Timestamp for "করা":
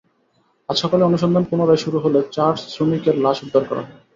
3.69-3.81